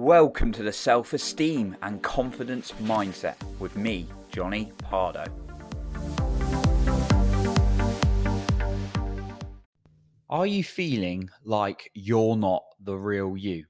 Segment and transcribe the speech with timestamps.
[0.00, 5.26] Welcome to the Self Esteem and Confidence Mindset with me, Jonny Pardoe.
[10.30, 13.64] Are you feeling like you're not the real you?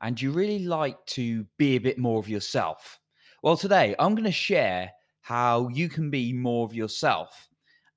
[0.00, 3.00] And you really like to be a bit more of yourself?
[3.42, 7.48] Well, today I'm going to share how you can be more of yourself.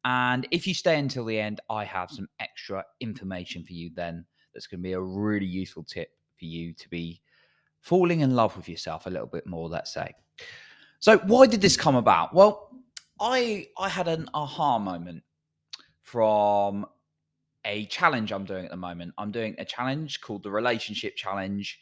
[0.04, 4.25] And if you stay until the end, I have some extra information for you then
[4.52, 6.09] that's going to be a really useful tip
[6.39, 7.21] for you to be
[7.82, 10.14] falling in love with yourself a little bit more, let's say.
[11.00, 12.34] So, why did this come about?
[12.34, 12.71] Well,
[13.20, 15.24] I I had an aha moment
[16.01, 16.86] from
[17.65, 19.14] a challenge I'm doing at the moment.
[19.18, 21.79] I'm doing a challenge called the Relationship Challenge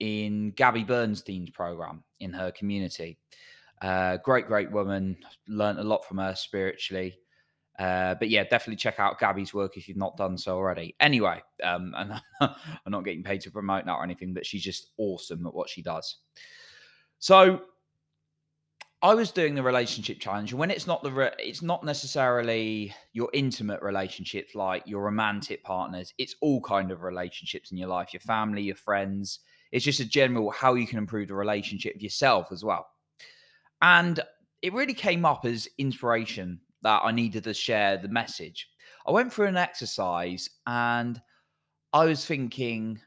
[0.00, 3.18] in Gabby Bernstein's program in her community.
[3.82, 5.16] Uh, great, great woman.
[5.48, 7.18] Learned a lot from her spiritually.
[7.78, 10.94] Uh, but yeah, definitely check out Gabby's work if you've not done so already.
[11.00, 12.52] Anyway, um, and I'm
[12.92, 15.82] not getting paid to promote that or anything, but she's just awesome at what she
[15.82, 16.18] does.
[17.18, 17.62] So
[19.02, 22.94] I was doing the relationship challenge, and when it's not the re- it's not necessarily
[23.12, 26.14] your intimate relationships like your romantic partners.
[26.16, 29.40] It's all kind of relationships in your life, your family, your friends.
[29.72, 32.86] It's just a general how you can improve the relationship yourself as well.
[33.82, 34.20] And
[34.62, 38.70] it really came up as inspiration that I needed to share the message.
[39.06, 41.20] I went through an exercise and
[41.92, 43.00] I was thinking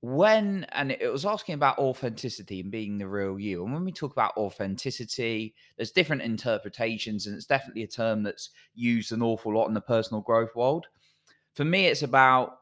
[0.00, 3.64] when, and it was asking about authenticity and being the real you.
[3.64, 8.50] And when we talk about authenticity, there's different interpretations, and it's definitely a term that's
[8.74, 10.86] used an awful lot in the personal growth world.
[11.54, 12.58] For me, it's about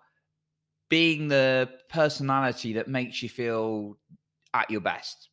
[0.90, 3.96] being the personality that makes you feel
[4.52, 5.30] at your best,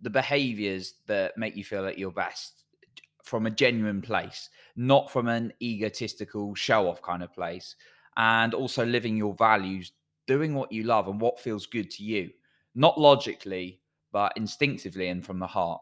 [0.00, 2.59] the behaviors that make you feel at your best
[3.24, 7.76] from a genuine place, not from an egotistical show off kind of place.
[8.16, 9.92] And also living your values,
[10.26, 12.30] doing what you love and what feels good to you,
[12.74, 13.80] not logically,
[14.12, 15.80] but instinctively and from the heart.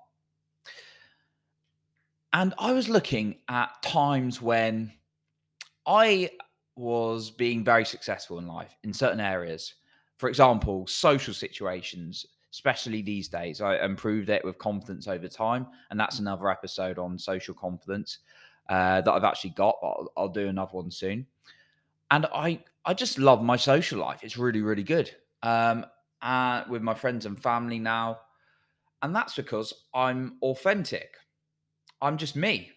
[2.32, 4.92] And I was looking at times when
[5.86, 6.30] I
[6.76, 9.74] was being very successful in life in certain areas.
[10.18, 13.60] For example, social situations, especially these days.
[13.60, 18.18] I improved it with confidence over time, and that's another episode on social confidence
[18.68, 19.76] uh, that I've actually got.
[19.80, 21.26] But I'll, I'll, do another one soon.
[22.10, 24.20] And I, I just love my social life.
[24.22, 25.10] It's really, really good.
[25.42, 25.86] Um,
[26.22, 28.18] uh, with my friends and family now,
[29.02, 31.14] and that's because I'm authentic.
[32.00, 32.70] I'm just me,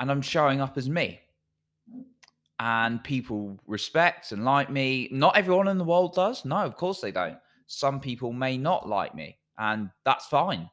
[0.00, 1.20] and I'm showing up as me.
[2.60, 5.08] And people respect and like me.
[5.10, 6.44] Not everyone in the world does.
[6.44, 10.70] No, of course they don't some people may not like me, and that's fine.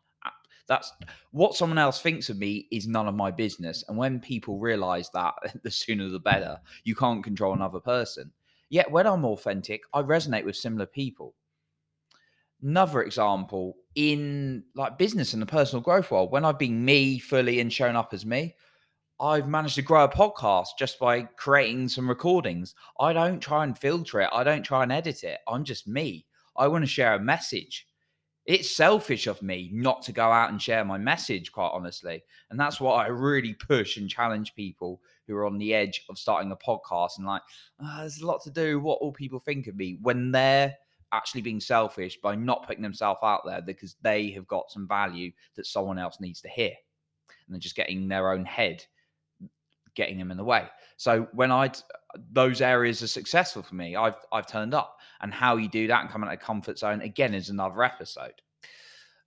[0.67, 0.93] That's
[1.31, 3.83] what someone else thinks of me is none of my business.
[3.89, 6.57] And when people realize that, the sooner the better.
[6.85, 8.31] You can't control another person.
[8.69, 11.35] Yet when I'm authentic, I resonate with similar people.
[12.63, 17.59] Another example in like business and the personal growth world, when I've been me fully
[17.59, 18.55] and shown up as me,
[19.19, 22.75] I've managed to grow a podcast just by creating some recordings.
[22.97, 24.29] I don't try and filter it.
[24.31, 25.39] I don't try and edit it.
[25.49, 26.25] I'm just me.
[26.55, 27.87] I want to share a message.
[28.45, 32.23] It's selfish of me not to go out and share my message, quite honestly.
[32.49, 36.17] And that's what I really push and challenge people who are on the edge of
[36.17, 37.43] starting a podcast and like,
[37.79, 38.79] oh, there's a lot to do.
[38.79, 40.75] What will people think of me when they're
[41.13, 45.31] actually being selfish by not putting themselves out there because they have got some value
[45.55, 46.73] that someone else needs to hear?
[47.27, 48.83] And they're just getting their own head
[49.95, 50.67] getting them in the way.
[50.97, 51.71] So when I
[52.31, 56.01] those areas are successful for me, I've I've turned up, and how you do that
[56.01, 58.41] and come out of comfort zone again is another episode,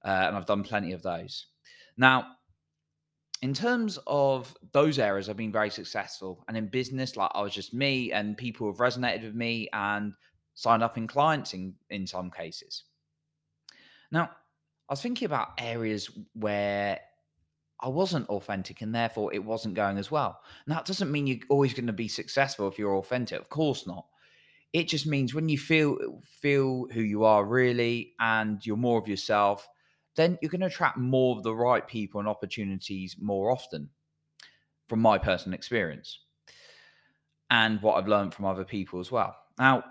[0.05, 1.47] uh, and I've done plenty of those.
[1.97, 2.27] Now,
[3.43, 7.55] in terms of those areas, I've been very successful, and in business, like I was
[7.55, 10.13] just me, and people have resonated with me and
[10.55, 12.85] signed up in clients in in some cases.
[14.11, 14.31] Now,
[14.89, 17.01] I was thinking about areas where
[17.81, 20.41] I wasn't authentic and therefore it wasn't going as well.
[20.67, 23.41] Now, that doesn't mean you're always going to be successful if you're authentic.
[23.41, 24.07] Of course not.
[24.73, 25.97] It just means when you feel
[26.41, 29.69] feel who you are really and you're more of yourself,
[30.17, 33.91] then you're going to attract more of the right people and opportunities more often
[34.89, 36.21] from my personal experience
[37.51, 39.37] and what I've learned from other people as well.
[39.59, 39.85] Now,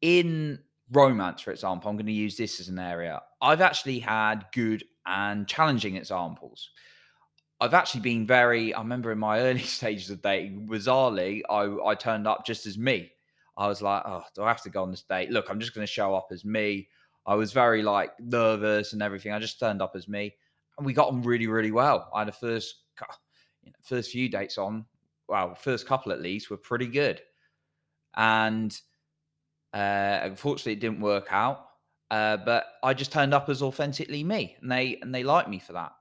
[0.00, 0.58] in
[0.92, 3.20] romance, for example, I'm going to use this as an area.
[3.40, 6.70] I've actually had good and challenging examples.
[7.60, 8.72] I've actually been very.
[8.72, 12.78] I remember in my early stages of dating, bizarrely, I I turned up just as
[12.78, 13.10] me.
[13.56, 15.30] I was like, oh, do I have to go on this date?
[15.30, 16.88] Look, I'm just going to show up as me.
[17.26, 19.32] I was very like nervous and everything.
[19.32, 20.34] I just turned up as me,
[20.76, 22.08] and we got on really, really well.
[22.14, 22.76] I had a first,
[23.62, 24.86] you know, first few dates on.
[25.28, 27.20] Well, first couple at least were pretty good,
[28.16, 28.78] and
[29.74, 31.64] uh, unfortunately, it didn't work out.
[32.10, 35.58] Uh, but I just turned up as authentically me, and they and they liked me
[35.58, 35.92] for that.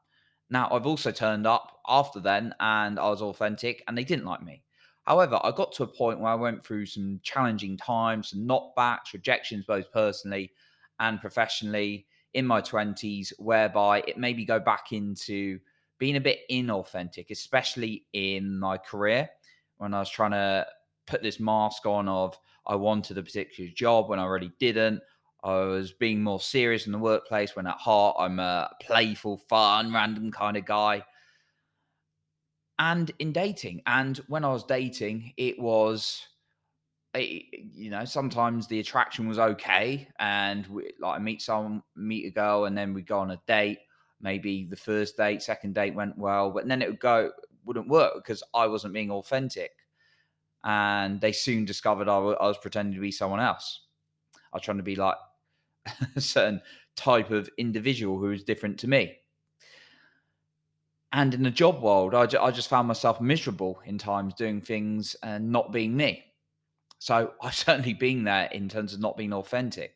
[0.50, 4.44] Now I've also turned up after then, and I was authentic, and they didn't like
[4.44, 4.64] me.
[5.06, 9.14] However, I got to a point where I went through some challenging times, some knockbacks,
[9.14, 10.52] rejections, both personally
[11.00, 15.60] and professionally in my 20s, whereby it made me go back into
[15.98, 19.30] being a bit inauthentic, especially in my career
[19.78, 20.68] when I was trying to
[21.06, 25.02] put this mask on of I wanted a particular job when I really didn't.
[25.44, 29.94] I was being more serious in the workplace when at heart I'm a playful, fun,
[29.94, 31.04] random kind of guy
[32.80, 33.82] and in dating.
[33.86, 36.28] And when I was dating, it was,
[37.14, 42.28] it, you know, sometimes the attraction was okay, and we, like I meet someone, meet
[42.28, 43.80] a girl, and then we go on a date.
[44.20, 47.32] Maybe the first date, second date went well, but then it would go
[47.66, 49.72] wouldn't work because I wasn't being authentic,
[50.64, 53.82] and they soon discovered I was pretending to be someone else.
[54.36, 55.18] I was trying to be like
[56.16, 56.62] a certain
[56.96, 59.18] type of individual who is different to me
[61.14, 64.62] and in the job world, I, ju- I just found myself miserable in times doing
[64.62, 66.24] things and not being me.
[67.00, 69.96] So I've certainly been there in terms of not being authentic.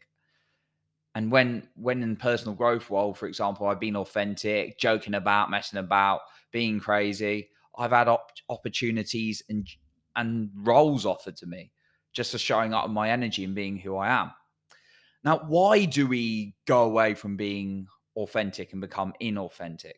[1.13, 5.79] And when when in personal growth world, for example, I've been authentic, joking about, messing
[5.79, 6.21] about,
[6.51, 7.49] being crazy.
[7.77, 9.67] I've had op- opportunities and
[10.15, 11.71] and roles offered to me
[12.13, 14.31] just for showing up my energy and being who I am.
[15.23, 19.94] Now, why do we go away from being authentic and become inauthentic?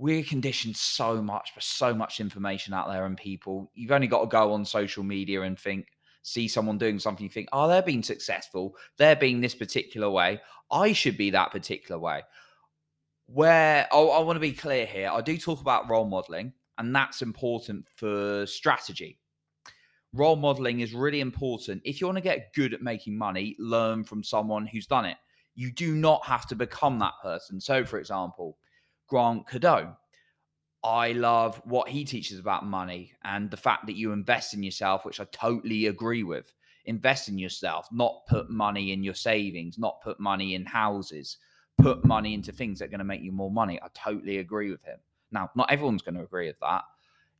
[0.00, 3.70] we're conditioned so much for so much information out there and people.
[3.74, 5.88] You've only got to go on social media and think
[6.22, 8.74] see someone doing something you think oh they're being successful.
[8.96, 10.40] They're being this particular way.
[10.70, 12.22] I should be that particular way.
[13.26, 16.96] Where oh, i want to be clear here i do talk about role modeling and
[16.96, 19.20] that's important for strategy
[20.12, 24.02] role modeling is really important if you want to get good at making money learn
[24.02, 25.16] from someone who's done it
[25.54, 28.56] you do not have to become that person so for example
[29.10, 29.96] Grant Cardone.
[30.84, 35.04] I love what he teaches about money and the fact that you invest in yourself,
[35.04, 36.54] which I totally agree with.
[36.86, 41.36] Invest in yourself, not put money in your savings, not put money in houses,
[41.76, 43.78] put money into things that are going to make you more money.
[43.82, 44.98] I totally agree with him.
[45.32, 46.84] Now, not everyone's going to agree with that.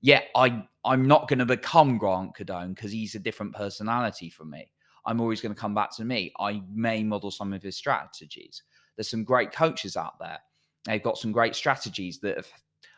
[0.01, 4.51] Yet I I'm not going to become Grant Cardone because he's a different personality from
[4.51, 4.71] me.
[5.07, 6.33] I'm always going to come back to me.
[6.39, 8.63] I may model some of his strategies.
[8.97, 10.39] There's some great coaches out there
[10.85, 12.49] They've got some great strategies that have,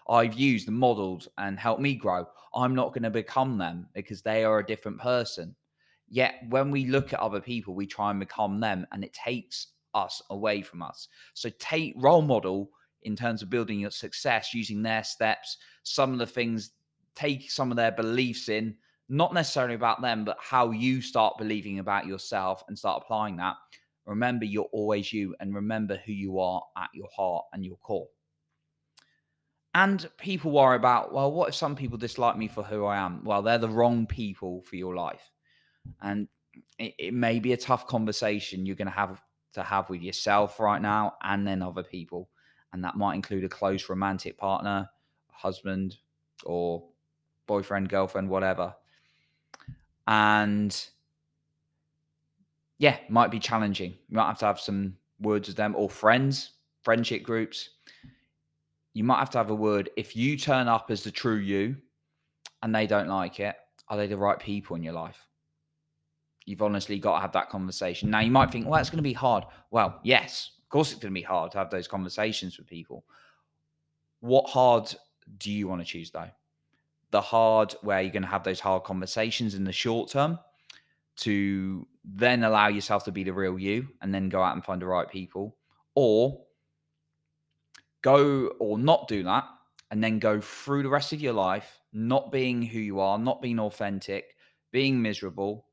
[0.09, 2.27] I've used and modeled and helped me grow.
[2.55, 5.55] I'm not going to become them because they are a different person.
[6.09, 9.69] Yet when we look at other people, we try and become them and it takes
[9.95, 11.09] us away from us.
[11.35, 12.71] So take role model
[13.03, 16.73] in terms of building your success using their steps, some of the things,
[17.15, 18.77] take some of their beliefs in,
[19.09, 23.57] not necessarily about them, but how you start believing about yourself and start applying that.
[24.07, 28.09] Remember, you're always you, and remember who you are at your heart and your core.
[29.75, 33.25] And people worry about, well, what if some people dislike me for who I am?
[33.25, 35.31] Well, they're the wrong people for your life.
[36.03, 36.29] And
[36.79, 39.21] it, it may be a tough conversation you're going to have
[39.55, 42.29] to have with yourself right now and then other people.
[42.73, 44.89] And that might include a close romantic partner,
[45.31, 45.97] husband,
[46.45, 46.85] or
[47.47, 48.75] boyfriend, girlfriend, whatever.
[50.07, 50.77] And
[52.79, 53.95] yeah, might be challenging.
[54.09, 57.71] You might have to have some words with them or friends, friendship groups.
[58.95, 59.91] You might have to have a word.
[59.97, 61.77] If you turn up as the true you
[62.63, 63.57] and they don't like it,
[63.89, 65.27] are they the right people in your life?
[66.45, 68.11] You've honestly got to have that conversation.
[68.11, 69.45] Now, you might think, well, it's going to be hard.
[69.71, 73.05] Well, yes, of course, it's going to be hard to have those conversations with people.
[74.21, 74.93] What hard
[75.39, 76.31] do you want to choose, though?
[77.13, 80.39] The hard where you're going to have those hard conversations in the short term
[81.19, 84.83] to then allow yourself to be the real you and then go out and find
[84.83, 85.57] the right people
[85.95, 86.43] or
[88.03, 89.45] go or not do that
[89.91, 93.43] and then go through the rest of your life not being who you are not
[93.43, 94.35] being authentic
[94.73, 95.67] being miserable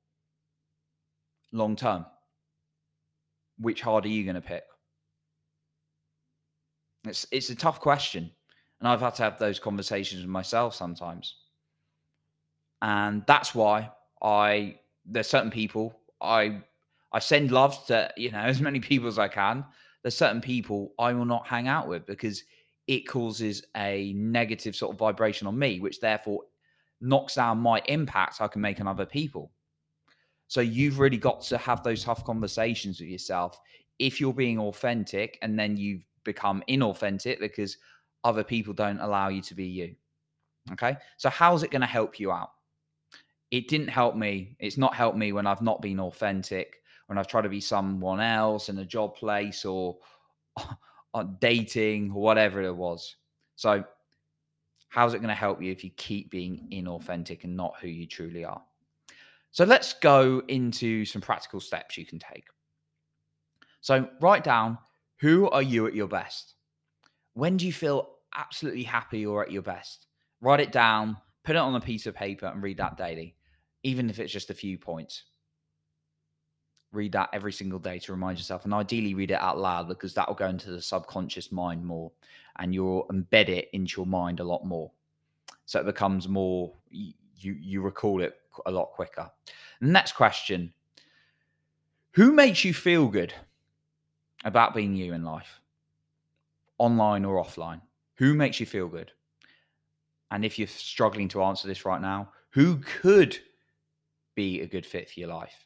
[1.52, 2.06] long term.
[3.58, 4.64] Which hard are you going to pick?
[7.06, 8.32] It's it's a tough question
[8.80, 11.36] and i've had to have those conversations with myself sometimes
[12.82, 13.90] and that's why
[14.22, 16.62] i there's certain people I
[17.12, 19.66] I send love to you know as many people as I can.
[20.02, 22.44] There's certain people I will not hang out with because
[22.88, 26.44] it causes a negative sort of vibration on me, which therefore
[27.02, 29.52] knocks down my impact I can make on other people.
[30.48, 33.60] So you've really got to have those tough conversations with yourself
[34.00, 37.78] if you're being authentic and then you've become inauthentic because
[38.24, 39.96] other people don't allow you to be you.
[40.74, 40.98] Okay.
[41.18, 42.52] So how's it going to help you out?
[43.52, 44.56] it didn't help me.
[44.60, 48.20] It's not helped me when I've not been authentic, when I've tried to be someone
[48.20, 49.98] else in a job place or
[51.14, 53.16] on dating or whatever it was.
[53.56, 53.84] So,
[54.90, 58.06] how's it going to help you if you keep being inauthentic and not who you
[58.06, 58.62] truly are?
[59.52, 62.46] So, let's go into some practical steps you can take.
[63.82, 64.78] So, write down
[65.20, 66.54] who are you at your best?
[67.40, 70.08] When do you feel absolutely happy or at your best?
[70.42, 71.16] Write it down,
[71.46, 73.38] put it on a piece of paper, and read that daily,
[73.84, 75.24] even if it's just a few points.
[76.92, 80.14] Read that every single day to remind yourself and ideally read it out loud because
[80.16, 82.12] that will go into the subconscious mind more
[82.58, 84.92] and you'll embed it into your mind a lot more.
[85.66, 89.32] So it becomes more you you recall it a lot quicker.
[89.80, 90.74] Next question.
[92.16, 93.34] Who makes you feel good
[94.44, 95.59] about being you in life
[96.80, 97.82] online or offline
[98.16, 99.12] who makes you feel good
[100.32, 103.38] and if you're struggling to answer this right now who could
[104.36, 105.66] be a good fit for your life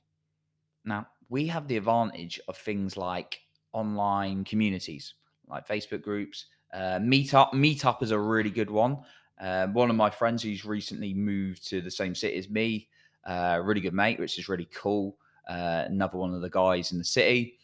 [0.86, 3.40] now, we have the advantage of things like
[3.72, 5.16] online communities,
[5.48, 6.46] like Facebook groups.
[6.74, 8.98] Uh, Meetup, Meetup is a really good one.
[9.40, 12.88] Uh, one of my friends who's recently moved to the same city as me,
[13.26, 15.18] uh, really good mate, which is really cool.
[15.48, 17.58] Uh, another one of the guys in the city.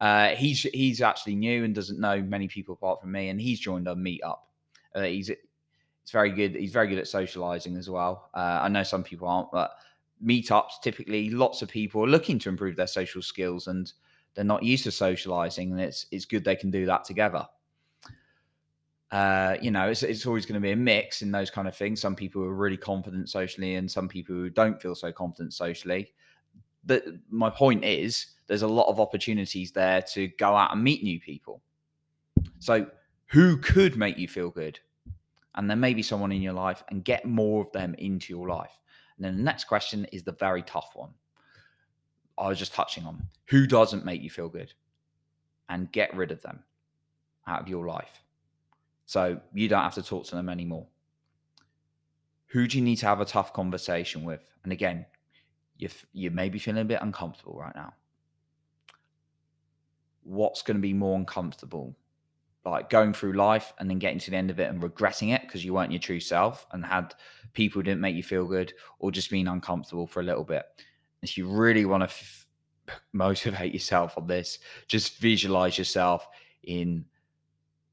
[0.00, 3.60] Uh, he's he's actually new and doesn't know many people apart from me, and he's
[3.60, 4.38] joined a meetup.
[4.94, 6.54] Uh, he's it's very good.
[6.54, 8.30] He's very good at socializing as well.
[8.34, 9.72] I know some people aren't, but
[10.24, 13.92] meetups, typically lots of people are looking to improve their social skills and
[14.34, 17.46] they're not used to socializing, and it's it's good they can do that together.
[19.10, 21.74] Uh, you know, it's, it's always going to be a mix in those kind of
[21.74, 22.00] things.
[22.00, 26.12] Some people are really confident socially, and some people who don't feel so confident socially.
[26.84, 31.02] But my point is, there's a lot of opportunities there to go out and meet
[31.02, 31.60] new people.
[32.58, 32.86] So,
[33.26, 34.78] who could make you feel good?
[35.56, 38.48] And there may be someone in your life, and get more of them into your
[38.48, 38.78] life.
[39.16, 41.10] And then the next question is the very tough one.
[42.38, 44.72] I was just touching on who doesn't make you feel good
[45.68, 46.62] and get rid of them
[47.46, 48.22] out of your life.
[49.06, 50.86] So you don't have to talk to them anymore.
[52.48, 54.42] Who do you need to have a tough conversation with?
[54.64, 55.06] And again,
[55.78, 57.92] you you may be feeling a bit uncomfortable right now.
[60.26, 61.96] What's going to be more uncomfortable?
[62.64, 65.42] Like going through life and then getting to the end of it and regretting it
[65.42, 67.14] because you weren't your true self and had
[67.52, 70.64] people didn't make you feel good or just being uncomfortable for a little bit.
[71.22, 72.46] If you really want to f-
[73.12, 76.26] motivate yourself on this, just visualize yourself
[76.64, 77.04] in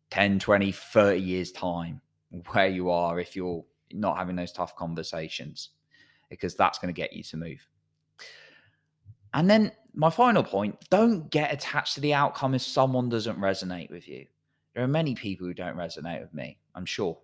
[0.09, 2.01] 10, 20, 30 years' time
[2.51, 5.69] where you are if you're not having those tough conversations,
[6.29, 7.67] because that's going to get you to move.
[9.33, 13.89] And then my final point don't get attached to the outcome if someone doesn't resonate
[13.89, 14.25] with you.
[14.73, 17.17] There are many people who don't resonate with me, I'm sure.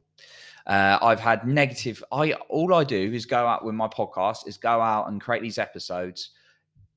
[0.68, 2.04] Uh, I've had negative.
[2.12, 5.42] I all I do is go out with my podcast is go out and create
[5.42, 6.32] these episodes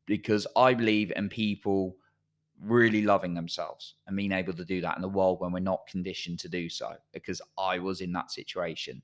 [0.05, 1.97] because I believe in people
[2.61, 5.87] really loving themselves and being able to do that in the world when we're not
[5.87, 6.95] conditioned to do so.
[7.13, 9.01] Because I was in that situation.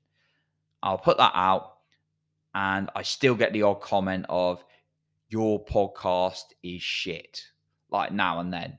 [0.83, 1.77] I'll put that out,
[2.53, 4.63] and I still get the odd comment of
[5.29, 7.43] your podcast is shit,
[7.89, 8.77] like now and then.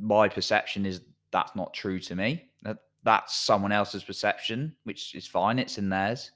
[0.00, 1.00] My perception is
[1.32, 2.46] that's not true to me
[3.06, 5.60] that's someone else's perception, which is fine.
[5.60, 6.32] It's in theirs.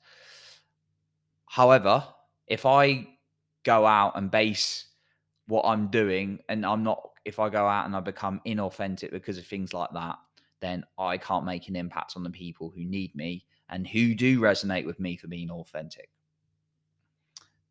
[1.46, 2.04] However,
[2.46, 3.08] if I
[3.64, 4.86] go out and base
[5.48, 9.36] what I'm doing and I'm not, if I go out and I become inauthentic because
[9.36, 10.16] of things like that,
[10.60, 14.38] then I can't make an impact on the people who need me and who do
[14.38, 16.08] resonate with me for being authentic.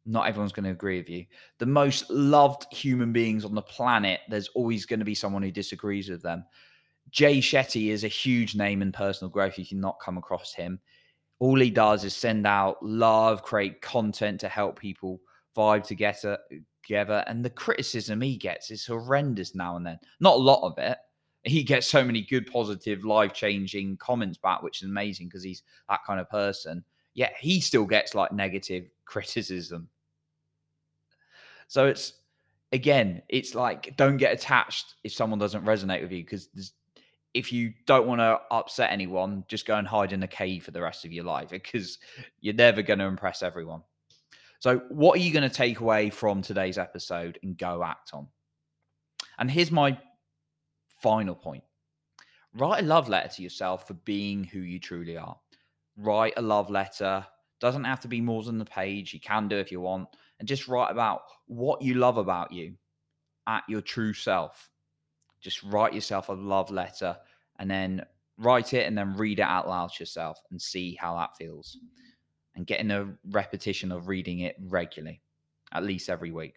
[0.10, 1.26] Not everyone's going to agree with you.
[1.60, 5.52] The most loved human beings on the planet, there's always going to be someone who
[5.52, 6.46] disagrees with them.
[7.12, 9.60] Jay Shetty is a huge name in personal growth.
[9.60, 10.80] You cannot come across him.
[11.38, 15.22] All he does is send out love, create content to help people
[15.56, 16.40] vibe together.
[16.84, 20.00] Together, and the criticism he gets is horrendous now and then.
[20.20, 20.98] Not a lot of it.
[21.44, 25.62] He gets so many good, positive, life changing comments back, which is amazing because he's
[25.88, 26.84] that kind of person.
[27.14, 29.88] Yet he still gets like negative criticism.
[31.70, 32.14] So it's
[32.74, 36.50] again, it's like don't get attached if someone doesn't resonate with you because
[37.34, 40.72] if you don't want to upset anyone, just go and hide in a cave for
[40.72, 42.00] the rest of your life because
[42.42, 43.84] you're never going to impress everyone.
[44.60, 48.28] So, what are you going to take away from today's episode and go act on?
[49.38, 49.98] And here's my
[51.02, 51.64] final point
[52.56, 55.38] write a love letter to yourself for being who you truly are.
[55.98, 57.26] Write a love letter.
[57.60, 59.14] Doesn't have to be more than the page.
[59.14, 60.08] You can do if you want.
[60.40, 62.74] And just write about what you love about you
[63.48, 64.70] at your true self
[65.42, 67.16] just write yourself a love letter
[67.60, 68.06] and then
[68.38, 71.78] write it and then read it out loud to yourself and see how that feels
[72.56, 75.22] and getting a repetition of reading it regularly.
[75.72, 76.56] at least every week.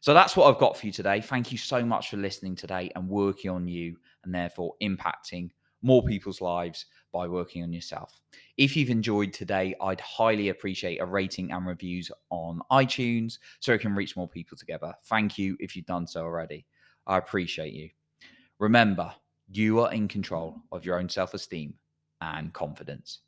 [0.00, 1.20] So that's what I've got for you today.
[1.20, 5.50] Thank you so much for listening today and working on you and therefore impacting
[5.82, 8.20] more people's lives by working on yourself.
[8.56, 13.80] If you've enjoyed today, I'd highly appreciate a rating and reviews on iTunes so it
[13.80, 14.94] can reach more people together.
[15.04, 16.66] Thank you if you've done so already.
[17.06, 17.90] I appreciate you.
[18.58, 19.12] Remember,
[19.50, 21.74] you are in control of your own self esteem
[22.20, 23.20] and confidence.